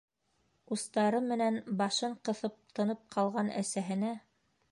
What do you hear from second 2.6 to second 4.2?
тынып ҡалған әсәһенә